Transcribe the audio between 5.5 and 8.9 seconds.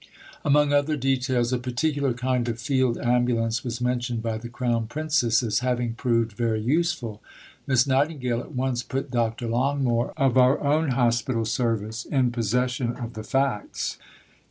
having proved very useful. Miss Nightingale at once